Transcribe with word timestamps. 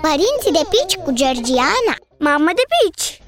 Părinții 0.00 0.52
de 0.52 0.68
pici 0.70 0.94
cu 1.04 1.12
Georgiana 1.12 1.96
Mamă 2.18 2.50
de 2.54 2.62
pici! 2.74 3.20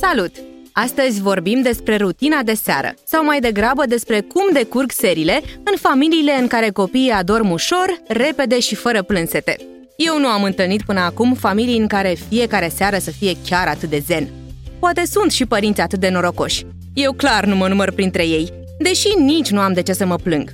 Salut! 0.00 0.32
Astăzi 0.72 1.20
vorbim 1.20 1.62
despre 1.62 1.96
rutina 1.96 2.42
de 2.42 2.54
seară, 2.54 2.94
sau 3.04 3.24
mai 3.24 3.40
degrabă 3.40 3.86
despre 3.86 4.20
cum 4.20 4.42
decurg 4.52 4.90
serile 4.90 5.40
în 5.56 5.76
familiile 5.80 6.32
în 6.32 6.46
care 6.46 6.70
copiii 6.70 7.10
adorm 7.10 7.50
ușor, 7.50 7.98
repede 8.06 8.60
și 8.60 8.74
fără 8.74 9.02
plânsete. 9.02 9.56
Eu 9.96 10.18
nu 10.18 10.26
am 10.26 10.42
întâlnit 10.42 10.82
până 10.82 11.00
acum 11.00 11.34
familii 11.34 11.78
în 11.78 11.86
care 11.86 12.16
fiecare 12.28 12.68
seară 12.74 12.98
să 12.98 13.10
fie 13.10 13.36
chiar 13.48 13.68
atât 13.68 13.88
de 13.88 14.02
zen. 14.06 14.28
Poate 14.78 15.02
sunt 15.06 15.30
și 15.32 15.46
părinți 15.46 15.80
atât 15.80 16.00
de 16.00 16.08
norocoși. 16.08 16.66
Eu 16.94 17.12
clar 17.12 17.44
nu 17.44 17.56
mă 17.56 17.68
număr 17.68 17.92
printre 17.92 18.26
ei, 18.26 18.52
deși 18.78 19.08
nici 19.18 19.50
nu 19.50 19.60
am 19.60 19.72
de 19.72 19.82
ce 19.82 19.92
să 19.92 20.06
mă 20.06 20.16
plâng. 20.16 20.52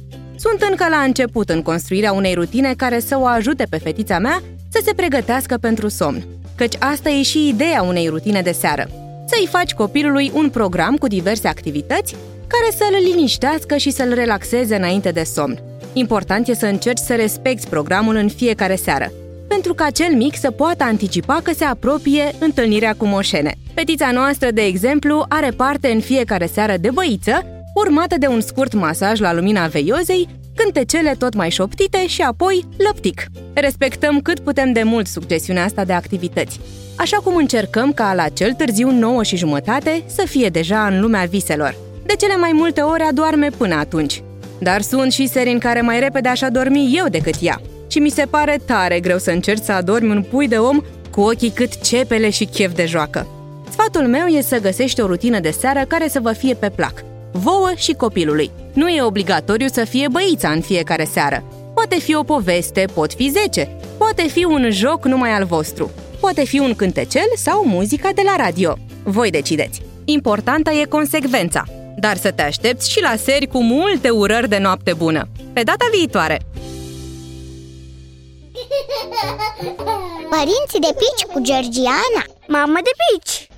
Sunt 0.48 0.62
încă 0.70 0.86
la 0.90 0.96
început 0.96 1.48
în 1.48 1.62
construirea 1.62 2.12
unei 2.12 2.34
rutine 2.34 2.74
care 2.76 3.00
să 3.00 3.18
o 3.18 3.26
ajute 3.26 3.66
pe 3.70 3.76
fetița 3.76 4.18
mea 4.18 4.42
să 4.68 4.80
se 4.84 4.94
pregătească 4.94 5.56
pentru 5.56 5.88
somn. 5.88 6.26
Căci 6.54 6.74
asta 6.78 7.08
e 7.08 7.22
și 7.22 7.48
ideea 7.48 7.82
unei 7.82 8.08
rutine 8.08 8.42
de 8.42 8.52
seară. 8.52 8.88
Să-i 9.26 9.48
faci 9.50 9.72
copilului 9.72 10.30
un 10.34 10.50
program 10.50 10.96
cu 10.96 11.06
diverse 11.06 11.48
activități 11.48 12.16
care 12.46 12.76
să-l 12.76 13.12
liniștească 13.12 13.76
și 13.76 13.90
să-l 13.90 14.14
relaxeze 14.14 14.76
înainte 14.76 15.10
de 15.10 15.22
somn. 15.22 15.58
Important 15.92 16.48
e 16.48 16.54
să 16.54 16.66
încerci 16.66 17.02
să 17.06 17.14
respecti 17.14 17.68
programul 17.68 18.14
în 18.14 18.28
fiecare 18.28 18.76
seară, 18.76 19.12
pentru 19.48 19.74
ca 19.74 19.90
cel 19.90 20.14
mic 20.14 20.36
să 20.36 20.50
poată 20.50 20.84
anticipa 20.84 21.40
că 21.42 21.52
se 21.54 21.64
apropie 21.64 22.34
întâlnirea 22.38 22.94
cu 22.94 23.06
moșene. 23.06 23.54
Fetița 23.74 24.10
noastră, 24.10 24.50
de 24.50 24.62
exemplu, 24.62 25.24
are 25.28 25.50
parte 25.50 25.88
în 25.88 26.00
fiecare 26.00 26.46
seară 26.46 26.74
de 26.80 26.90
băiță, 26.90 27.53
urmată 27.74 28.14
de 28.18 28.26
un 28.26 28.40
scurt 28.40 28.74
masaj 28.74 29.20
la 29.20 29.32
lumina 29.32 29.66
veiozei, 29.66 30.28
cântecele 30.54 31.14
tot 31.18 31.34
mai 31.34 31.50
șoptite 31.50 32.06
și 32.06 32.22
apoi 32.22 32.64
lăptic. 32.86 33.24
Respectăm 33.52 34.20
cât 34.20 34.40
putem 34.40 34.72
de 34.72 34.82
mult 34.82 35.06
succesiunea 35.06 35.64
asta 35.64 35.84
de 35.84 35.92
activități, 35.92 36.60
așa 36.96 37.16
cum 37.16 37.36
încercăm 37.36 37.92
ca 37.92 38.14
la 38.14 38.28
cel 38.28 38.52
târziu 38.52 38.90
9 38.90 39.22
și 39.22 39.36
jumătate 39.36 40.02
să 40.06 40.26
fie 40.26 40.48
deja 40.48 40.86
în 40.86 41.00
lumea 41.00 41.24
viselor. 41.24 41.76
De 42.06 42.14
cele 42.14 42.36
mai 42.36 42.50
multe 42.52 42.80
ori 42.80 43.02
adorme 43.02 43.48
până 43.56 43.74
atunci. 43.74 44.22
Dar 44.58 44.80
sunt 44.80 45.12
și 45.12 45.26
seri 45.26 45.50
în 45.50 45.58
care 45.58 45.80
mai 45.80 46.00
repede 46.00 46.28
aș 46.28 46.42
adormi 46.42 46.94
eu 46.96 47.08
decât 47.08 47.34
ea. 47.40 47.60
Și 47.88 47.98
mi 47.98 48.10
se 48.10 48.24
pare 48.30 48.60
tare 48.66 49.00
greu 49.00 49.18
să 49.18 49.30
încerci 49.30 49.62
să 49.62 49.72
adormi 49.72 50.10
un 50.10 50.22
pui 50.22 50.48
de 50.48 50.56
om 50.56 50.80
cu 51.10 51.20
ochii 51.20 51.50
cât 51.50 51.80
cepele 51.80 52.30
și 52.30 52.44
chef 52.44 52.74
de 52.74 52.86
joacă. 52.86 53.26
Sfatul 53.70 54.06
meu 54.06 54.26
e 54.26 54.40
să 54.40 54.60
găsești 54.60 55.00
o 55.00 55.06
rutină 55.06 55.40
de 55.40 55.50
seară 55.50 55.84
care 55.88 56.08
să 56.08 56.20
vă 56.20 56.32
fie 56.32 56.54
pe 56.54 56.68
plac, 56.68 57.04
vouă 57.36 57.72
și 57.76 57.92
copilului. 57.92 58.50
Nu 58.72 58.88
e 58.88 59.02
obligatoriu 59.02 59.66
să 59.66 59.84
fie 59.84 60.08
băița 60.08 60.50
în 60.50 60.60
fiecare 60.60 61.04
seară. 61.04 61.44
Poate 61.74 61.98
fi 61.98 62.14
o 62.14 62.22
poveste, 62.22 62.84
pot 62.94 63.12
fi 63.12 63.30
zece, 63.30 63.76
poate 63.98 64.22
fi 64.28 64.44
un 64.44 64.70
joc 64.70 65.04
numai 65.04 65.30
al 65.30 65.44
vostru, 65.44 65.90
poate 66.20 66.44
fi 66.44 66.58
un 66.58 66.74
cântecel 66.74 67.26
sau 67.36 67.64
muzica 67.66 68.10
de 68.14 68.22
la 68.24 68.44
radio. 68.44 68.76
Voi 69.02 69.30
decideți. 69.30 69.82
Importantă 70.04 70.70
e 70.70 70.84
consecvența, 70.84 71.64
dar 71.96 72.16
să 72.16 72.30
te 72.30 72.42
aștepți 72.42 72.90
și 72.90 73.00
la 73.00 73.16
seri 73.16 73.46
cu 73.46 73.62
multe 73.62 74.10
urări 74.10 74.48
de 74.48 74.58
noapte 74.58 74.92
bună. 74.92 75.28
Pe 75.52 75.62
data 75.62 75.86
viitoare! 75.92 76.40
Părinții 80.30 80.80
de 80.80 80.94
pici 80.98 81.32
cu 81.32 81.40
Georgiana 81.40 82.24
Mamă 82.46 82.78
de 82.82 82.90
pici! 83.02 83.48